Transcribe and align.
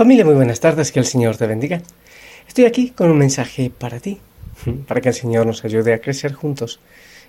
Familia, 0.00 0.24
muy 0.24 0.32
buenas 0.32 0.60
tardes, 0.60 0.92
que 0.92 0.98
el 0.98 1.04
Señor 1.04 1.36
te 1.36 1.46
bendiga. 1.46 1.82
Estoy 2.48 2.64
aquí 2.64 2.88
con 2.88 3.10
un 3.10 3.18
mensaje 3.18 3.68
para 3.68 4.00
ti, 4.00 4.16
para 4.88 5.02
que 5.02 5.10
el 5.10 5.14
Señor 5.14 5.44
nos 5.44 5.62
ayude 5.62 5.92
a 5.92 6.00
crecer 6.00 6.32
juntos. 6.32 6.80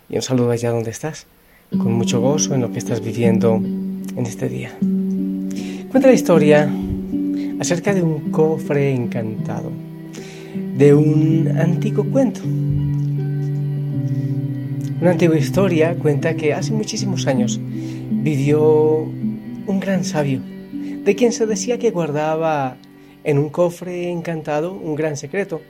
Y 0.07 0.15
un 0.15 0.21
saludo 0.21 0.51
allá 0.51 0.71
donde 0.71 0.89
estás 0.89 1.27
con 1.71 1.91
mucho 1.91 2.21
gozo 2.21 2.55
en 2.55 2.61
lo 2.61 2.71
que 2.71 2.79
estás 2.79 3.03
viviendo 3.03 3.55
en 3.55 4.25
este 4.25 4.47
día. 4.47 4.71
Cuenta 5.89 6.07
la 6.07 6.13
historia 6.13 6.69
acerca 7.59 7.93
de 7.93 8.03
un 8.03 8.31
cofre 8.31 8.93
encantado, 8.93 9.69
de 10.77 10.93
un 10.93 11.53
antiguo 11.59 12.05
cuento. 12.05 12.39
Una 15.01 15.11
antigua 15.11 15.37
historia 15.37 15.93
cuenta 15.95 16.37
que 16.37 16.53
hace 16.53 16.71
muchísimos 16.71 17.27
años 17.27 17.59
vivió 18.11 18.61
un 18.61 19.79
gran 19.81 20.05
sabio, 20.05 20.39
de 21.03 21.15
quien 21.15 21.31
se 21.31 21.45
decía 21.45 21.77
que 21.77 21.91
guardaba 21.91 22.77
en 23.23 23.37
un 23.37 23.49
cofre 23.49 24.09
encantado 24.09 24.73
un 24.73 24.95
gran 24.95 25.17
secreto, 25.17 25.61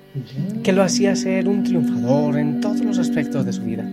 que 0.64 0.72
lo 0.72 0.84
hacía 0.84 1.16
ser 1.16 1.48
un 1.48 1.64
triunfador 1.64 2.38
en 2.38 2.62
todos 2.62 2.82
los 2.82 2.98
aspectos 2.98 3.46
de 3.46 3.54
su 3.54 3.64
vida 3.64 3.90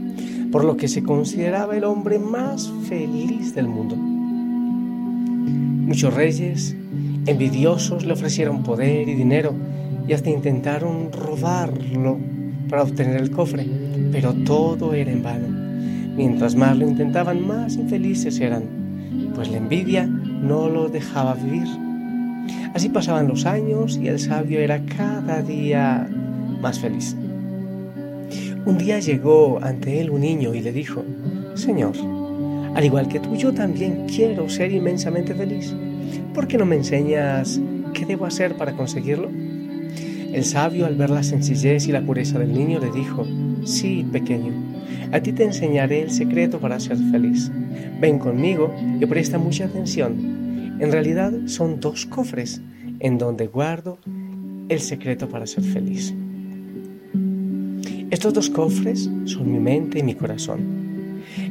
por 0.51 0.65
lo 0.65 0.77
que 0.77 0.89
se 0.89 1.03
consideraba 1.03 1.77
el 1.77 1.85
hombre 1.85 2.19
más 2.19 2.73
feliz 2.89 3.55
del 3.55 3.69
mundo. 3.69 3.97
Muchos 3.97 6.15
reyes 6.15 6.77
envidiosos 7.27 8.05
le 8.05 8.12
ofrecieron 8.12 8.62
poder 8.62 9.09
y 9.09 9.15
dinero 9.15 9.55
y 10.07 10.12
hasta 10.12 10.31
intentaron 10.31 11.12
robarlo 11.12 12.19
para 12.69 12.83
obtener 12.83 13.21
el 13.21 13.31
cofre, 13.31 13.67
pero 14.11 14.33
todo 14.33 14.95
era 14.95 15.11
en 15.11 15.23
vano. 15.23 15.49
Mientras 16.17 16.55
más 16.55 16.77
lo 16.77 16.89
intentaban, 16.89 17.47
más 17.47 17.77
infelices 17.77 18.41
eran, 18.41 18.65
pues 19.34 19.51
la 19.51 19.59
envidia 19.59 20.09
no 20.42 20.69
lo 20.69 20.89
dejaba 20.89 21.34
vivir. 21.34 21.67
Así 22.75 22.89
pasaban 22.89 23.28
los 23.28 23.47
años 23.47 23.98
y 24.00 24.08
el 24.08 24.19
sabio 24.19 24.61
era 24.61 24.81
cada 24.84 25.42
día 25.42 26.08
más 26.61 26.78
feliz. 26.78 27.17
Un 28.64 28.77
día 28.78 28.98
llegó 29.00 29.59
ante 29.62 30.00
él 30.00 30.11
un 30.11 30.20
niño 30.20 30.55
y 30.55 30.61
le 30.61 30.72
dijo, 30.72 31.05
Señor, 31.55 31.94
al 32.75 32.84
igual 32.84 33.09
que 33.09 33.20
tú, 33.20 33.34
yo 33.34 33.53
también 33.53 34.06
quiero 34.06 34.48
ser 34.48 34.72
inmensamente 34.72 35.34
feliz. 35.34 35.75
¿Por 36.34 36.47
qué 36.47 36.59
no 36.59 36.66
me 36.66 36.77
enseñas 36.77 37.61
qué 37.94 38.05
debo 38.05 38.27
hacer 38.27 38.56
para 38.56 38.72
conseguirlo? 38.72 39.31
El 40.33 40.44
sabio, 40.44 40.86
al 40.86 40.94
ver 40.94 41.11
la 41.11 41.22
sencillez 41.22 41.89
y 41.89 41.92
la 41.92 42.03
pureza 42.03 42.39
del 42.39 42.53
niño, 42.53 42.78
le 42.78 42.91
dijo, 42.91 43.27
Sí, 43.64 44.06
pequeño, 44.12 44.53
a 45.12 45.20
ti 45.20 45.33
te 45.33 45.44
enseñaré 45.44 46.03
el 46.03 46.11
secreto 46.11 46.61
para 46.61 46.78
ser 46.78 46.97
feliz. 47.11 47.50
Ven 48.01 48.19
conmigo 48.19 48.75
y 49.01 49.07
presta 49.07 49.39
mucha 49.39 49.65
atención. 49.65 50.77
En 50.81 50.93
realidad 50.93 51.33
son 51.47 51.81
dos 51.81 52.07
cofres 52.07 52.61
en 53.01 53.19
donde 53.19 53.47
guardo 53.47 53.98
el 54.69 54.81
secreto 54.81 55.29
para 55.29 55.47
ser 55.47 55.65
feliz. 55.65 56.15
Estos 58.11 58.33
dos 58.33 58.51
cofres 58.51 59.11
son 59.25 59.53
mi 59.53 59.59
mente 59.59 59.99
y 59.99 60.03
mi 60.03 60.15
corazón. 60.15 60.89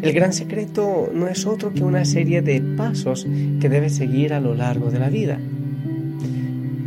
El 0.01 0.11
gran 0.13 0.33
secreto 0.33 1.11
no 1.13 1.27
es 1.27 1.45
otro 1.45 1.73
que 1.73 1.83
una 1.83 2.05
serie 2.05 2.41
de 2.41 2.61
pasos 2.61 3.27
que 3.59 3.69
debes 3.69 3.95
seguir 3.95 4.33
a 4.33 4.39
lo 4.39 4.55
largo 4.55 4.89
de 4.89 4.99
la 4.99 5.09
vida. 5.09 5.39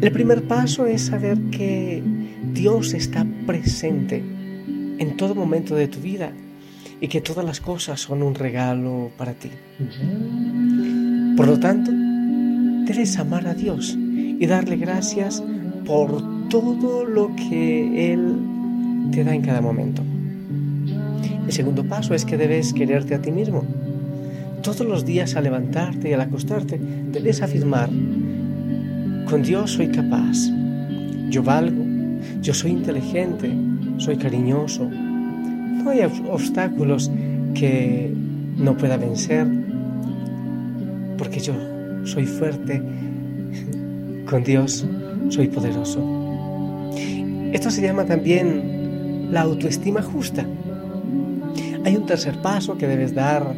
El 0.00 0.12
primer 0.12 0.44
paso 0.44 0.86
es 0.86 1.02
saber 1.02 1.38
que 1.50 2.02
Dios 2.54 2.94
está 2.94 3.26
presente 3.46 4.22
en 4.98 5.16
todo 5.16 5.34
momento 5.34 5.74
de 5.76 5.88
tu 5.88 6.00
vida 6.00 6.32
y 7.00 7.08
que 7.08 7.20
todas 7.20 7.44
las 7.44 7.60
cosas 7.60 8.00
son 8.00 8.22
un 8.22 8.34
regalo 8.34 9.10
para 9.16 9.32
ti. 9.32 9.50
Por 11.36 11.46
lo 11.46 11.58
tanto, 11.58 11.90
debes 12.84 13.18
amar 13.18 13.46
a 13.46 13.54
Dios 13.54 13.96
y 13.96 14.46
darle 14.46 14.76
gracias 14.76 15.42
por 15.86 16.48
todo 16.48 17.04
lo 17.04 17.34
que 17.36 18.12
Él 18.12 18.36
te 19.12 19.24
da 19.24 19.34
en 19.34 19.42
cada 19.42 19.60
momento. 19.60 20.02
El 21.46 21.52
segundo 21.52 21.84
paso 21.84 22.14
es 22.14 22.24
que 22.24 22.36
debes 22.36 22.72
quererte 22.72 23.14
a 23.14 23.22
ti 23.22 23.32
mismo. 23.32 23.64
Todos 24.62 24.86
los 24.86 25.06
días 25.06 25.36
al 25.36 25.44
levantarte 25.44 26.10
y 26.10 26.12
al 26.12 26.20
acostarte 26.20 26.78
debes 26.78 27.40
afirmar, 27.40 27.88
con 29.28 29.42
Dios 29.42 29.72
soy 29.72 29.88
capaz, 29.88 30.36
yo 31.30 31.42
valgo, 31.42 31.84
yo 32.42 32.52
soy 32.52 32.72
inteligente, 32.72 33.50
soy 33.98 34.16
cariñoso. 34.16 34.90
No 35.82 35.90
hay 35.90 36.00
obstáculos 36.02 37.10
que 37.54 38.12
no 38.56 38.76
pueda 38.76 38.96
vencer, 38.96 39.46
porque 41.16 41.40
yo 41.40 41.54
soy 42.04 42.26
fuerte, 42.26 42.82
con 44.28 44.44
Dios 44.44 44.86
soy 45.30 45.48
poderoso. 45.48 46.00
Esto 47.52 47.70
se 47.70 47.82
llama 47.82 48.04
también 48.04 49.28
la 49.32 49.42
autoestima 49.42 50.02
justa. 50.02 50.46
Hay 51.84 51.96
un 51.96 52.06
tercer 52.06 52.40
paso 52.42 52.76
que 52.76 52.86
debes 52.86 53.14
dar, 53.14 53.54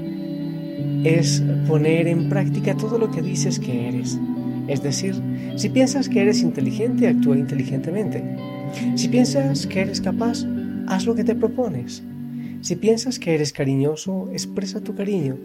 es 1.05 1.43
poner 1.67 2.07
en 2.07 2.29
práctica 2.29 2.77
todo 2.77 2.99
lo 2.99 3.11
que 3.11 3.21
dices 3.21 3.59
que 3.59 3.89
eres. 3.89 4.19
Es 4.69 4.83
decir, 4.83 5.17
si 5.57 5.69
piensas 5.69 6.09
que 6.09 6.21
eres 6.21 6.41
inteligente, 6.41 7.09
actúa 7.09 7.37
inteligentemente. 7.37 8.23
Si 8.95 9.09
piensas 9.09 9.67
que 9.67 9.81
eres 9.81 10.01
capaz, 10.01 10.47
haz 10.87 11.05
lo 11.05 11.15
que 11.15 11.25
te 11.25 11.35
propones. 11.35 12.03
Si 12.63 12.77
piensas 12.77 13.19
que 13.19 13.35
eres 13.35 13.53
cariñoso, 13.53 14.31
expresa 14.33 14.81
tu 14.81 14.95
cariño. 14.95 15.37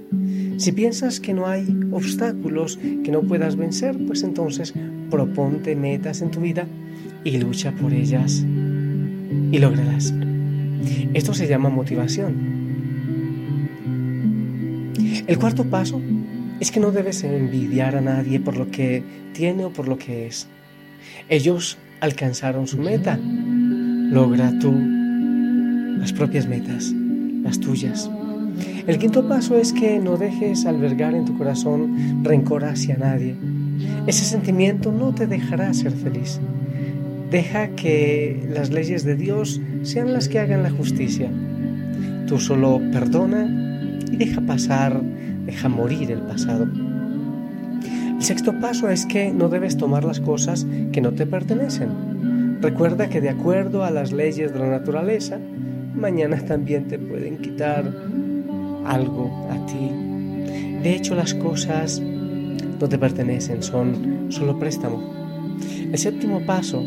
Si 0.58 0.72
piensas 0.72 1.20
que 1.20 1.34
no 1.34 1.48
hay 1.48 1.68
obstáculos 1.92 2.78
que 2.78 3.12
no 3.12 3.24
puedas 3.24 3.56
vencer, 3.56 3.98
pues 4.06 4.22
entonces 4.22 4.74
proponte 5.10 5.76
metas 5.76 6.22
en 6.22 6.30
tu 6.30 6.42
vida 6.42 6.68
y 7.24 7.40
lucha 7.40 7.72
por 7.72 7.92
ellas 7.92 8.46
y 9.52 9.58
lograrás. 9.58 10.14
Esto 11.16 11.34
se 11.34 11.48
llama 11.48 11.70
motivación. 11.70 12.36
El 15.26 15.40
cuarto 15.40 15.66
paso 15.66 16.00
es 16.60 16.72
que 16.72 16.80
no 16.80 16.92
debes 16.92 17.24
envidiar 17.24 17.96
a 17.96 18.02
nadie 18.02 18.40
por 18.40 18.58
lo 18.58 18.70
que 18.70 19.04
tiene 19.34 19.66
o 19.66 19.74
por 19.74 19.88
lo 19.88 19.98
que 19.98 20.28
es. 20.28 20.48
Ellos 21.30 21.80
alcanzaron 22.00 22.68
su 22.68 22.78
meta. 22.78 23.18
Logra 23.18 24.58
tú 24.60 24.72
las 25.98 26.14
propias 26.14 26.48
metas, 26.48 26.94
las 27.48 27.60
tuyas. 27.62 28.12
El 28.88 28.98
quinto 29.00 29.26
paso 29.28 29.58
es 29.58 29.72
que 29.72 30.00
no 30.00 30.18
dejes 30.18 30.66
albergar 30.66 31.16
en 31.16 31.24
tu 31.24 31.38
corazón 31.38 32.24
rencor 32.24 32.66
hacia 32.66 32.98
nadie. 32.98 33.36
Ese 34.06 34.26
sentimiento 34.26 34.92
no 34.92 35.16
te 35.16 35.28
dejará 35.28 35.74
ser 35.74 35.94
feliz. 35.94 36.42
Deja 37.32 37.70
que 37.70 38.46
las 38.54 38.70
leyes 38.70 39.06
de 39.06 39.16
Dios 39.16 39.62
sean 39.84 40.12
las 40.12 40.28
que 40.28 40.40
hagan 40.40 40.64
la 40.64 40.72
justicia. 40.72 41.30
Tú 42.28 42.38
solo 42.38 42.82
perdona 42.92 44.02
y 44.12 44.18
deja 44.18 44.42
pasar, 44.42 45.02
deja 45.46 45.70
morir 45.70 46.12
el 46.12 46.22
pasado. 46.22 46.68
El 48.18 48.24
sexto 48.24 48.60
paso 48.60 48.90
es 48.90 49.06
que 49.06 49.32
no 49.32 49.48
debes 49.48 49.78
tomar 49.78 50.04
las 50.04 50.20
cosas 50.20 50.66
que 50.92 51.00
no 51.00 51.14
te 51.14 51.26
pertenecen. 51.26 52.60
Recuerda 52.62 53.08
que 53.08 53.22
de 53.22 53.30
acuerdo 53.30 53.86
a 53.86 53.92
las 53.92 54.12
leyes 54.12 54.52
de 54.52 54.60
la 54.60 54.68
naturaleza, 54.68 55.40
mañana 55.98 56.38
también 56.38 56.88
te 56.88 57.00
pueden 57.00 57.38
quitar 57.38 57.92
algo 58.86 59.48
a 59.52 59.66
ti. 59.66 59.92
De 60.84 60.96
hecho, 60.96 61.16
las 61.16 61.34
cosas 61.34 62.02
no 62.02 62.88
te 62.88 62.98
pertenecen, 62.98 63.64
son 63.64 64.28
solo 64.30 64.58
préstamo. 64.60 65.02
El 65.92 65.98
séptimo 65.98 66.46
paso 66.46 66.84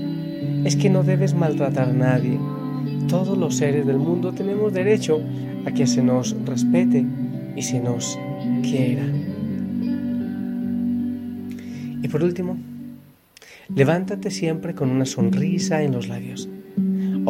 es 0.65 0.77
que 0.77 0.91
no 0.91 1.03
debes 1.03 1.35
maltratar 1.35 1.91
a 1.91 1.93
nadie. 1.93 2.39
Todos 3.09 3.37
los 3.37 3.57
seres 3.57 3.87
del 3.87 3.99
mundo 3.99 4.33
tenemos 4.33 4.73
derecho 4.73 5.21
a 5.67 5.73
que 5.73 5.87
se 5.87 6.03
nos 6.03 6.37
respete 6.45 7.05
y 7.57 7.63
se 7.63 7.81
nos 7.81 8.19
quiera. 8.63 9.05
Y 12.03 12.09
por 12.09 12.23
último, 12.23 12.57
levántate 13.75 14.31
siempre 14.31 14.75
con 14.75 14.91
una 14.91 15.05
sonrisa 15.05 15.83
en 15.83 15.93
los 15.93 16.09
labios. 16.09 16.49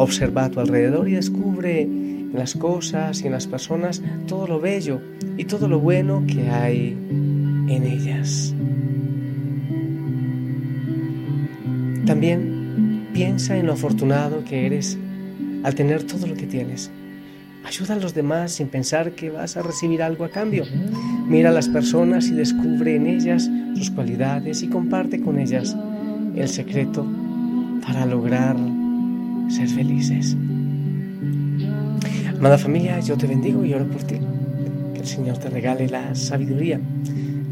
Observa 0.01 0.45
a 0.45 0.49
tu 0.49 0.59
alrededor 0.59 1.07
y 1.07 1.11
descubre 1.11 1.81
en 1.83 2.31
las 2.33 2.55
cosas 2.55 3.21
y 3.21 3.27
en 3.27 3.33
las 3.33 3.45
personas 3.45 4.01
todo 4.27 4.47
lo 4.47 4.59
bello 4.59 4.99
y 5.37 5.45
todo 5.45 5.67
lo 5.67 5.79
bueno 5.79 6.23
que 6.25 6.49
hay 6.49 6.97
en 7.67 7.83
ellas. 7.83 8.51
También 12.07 13.09
piensa 13.13 13.55
en 13.55 13.67
lo 13.67 13.73
afortunado 13.73 14.43
que 14.43 14.65
eres 14.65 14.97
al 15.61 15.75
tener 15.75 16.01
todo 16.01 16.25
lo 16.25 16.33
que 16.33 16.47
tienes. 16.47 16.89
Ayuda 17.63 17.93
a 17.93 17.97
los 17.97 18.15
demás 18.15 18.53
sin 18.53 18.69
pensar 18.69 19.11
que 19.11 19.29
vas 19.29 19.55
a 19.55 19.61
recibir 19.61 20.01
algo 20.01 20.25
a 20.25 20.29
cambio. 20.29 20.63
Mira 21.27 21.49
a 21.49 21.53
las 21.53 21.69
personas 21.69 22.25
y 22.25 22.31
descubre 22.31 22.95
en 22.95 23.05
ellas 23.05 23.47
sus 23.75 23.91
cualidades 23.91 24.63
y 24.63 24.67
comparte 24.67 25.21
con 25.21 25.37
ellas 25.37 25.77
el 26.35 26.49
secreto 26.49 27.05
para 27.85 28.07
lograr 28.07 28.55
ser 29.67 29.75
felices. 29.75 30.35
Amada 32.37 32.57
familia, 32.57 32.99
yo 32.99 33.17
te 33.17 33.27
bendigo 33.27 33.63
y 33.63 33.73
oro 33.73 33.85
por 33.85 34.03
ti. 34.03 34.15
Que 34.93 35.01
el 35.01 35.05
Señor 35.05 35.37
te 35.37 35.49
regale 35.49 35.87
la 35.87 36.15
sabiduría 36.15 36.79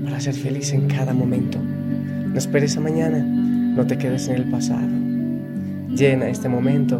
para 0.04 0.20
ser 0.20 0.34
feliz 0.34 0.74
en 0.74 0.88
cada 0.88 1.14
momento. 1.14 1.60
No 1.60 2.38
esperes 2.38 2.78
a 2.78 2.80
mañana, 2.80 3.20
no 3.20 3.86
te 3.86 3.98
quedes 3.98 4.28
en 4.28 4.36
el 4.38 4.50
pasado. 4.50 4.88
Llena 5.90 6.30
este 6.30 6.50
momento 6.50 7.00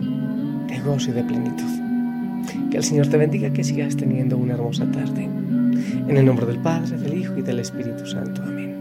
de 0.68 0.80
gozo 0.80 1.10
y 1.10 1.14
de 1.14 1.24
plenitud. 1.24 2.70
Que 2.70 2.78
el 2.78 2.84
Señor 2.84 3.08
te 3.08 3.18
bendiga, 3.18 3.52
que 3.52 3.64
sigas 3.64 3.96
teniendo 3.96 4.38
una 4.38 4.54
hermosa 4.54 4.86
tarde. 4.92 5.24
En 5.24 6.18
el 6.18 6.26
nombre 6.26 6.46
del 6.46 6.60
Padre, 6.60 6.98
del 6.98 7.18
Hijo 7.18 7.38
y 7.38 7.42
del 7.42 7.60
Espíritu 7.60 8.06
Santo. 8.06 8.44
Amén. 8.44 8.76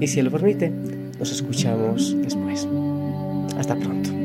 Y 0.00 0.06
si 0.06 0.18
Él 0.18 0.26
lo 0.26 0.30
permite, 0.30 0.70
nos 1.18 1.32
escuchamos 1.32 2.14
después. 2.22 2.68
Hasta 3.56 3.76
pronto. 3.76 4.23